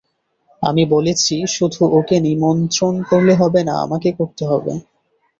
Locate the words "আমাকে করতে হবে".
3.85-4.73